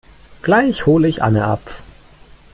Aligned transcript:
Gleich 0.41 0.87
hole 0.87 1.07
ich 1.07 1.21
Anne 1.21 1.43
ab. 1.43 1.61